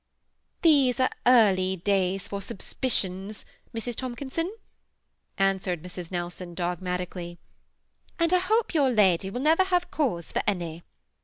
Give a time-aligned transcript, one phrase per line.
[0.63, 3.95] "These are early days for subspicions, Mrs.
[3.95, 4.49] Tomkin son,"
[5.37, 6.09] answered Mrs.
[6.09, 7.37] Nelson, dogmatically;
[8.17, 10.81] "and I hope your lady will never have cause for any."